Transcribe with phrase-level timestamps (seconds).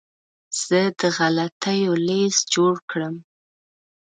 [0.65, 3.15] زه د غلطیو لیست جوړ کړم.